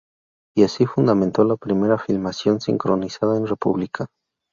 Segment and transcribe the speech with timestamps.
[0.57, 4.07] Y así se fundamentó la primera filmación sincronizada en república.